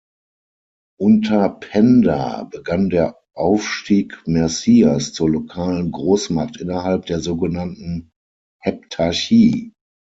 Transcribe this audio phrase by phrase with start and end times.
[0.99, 8.09] Unter Penda begann der Aufstieg Mercias zur lokalen Großmacht innerhalb der sogenannten
[8.59, 9.73] Heptarchie.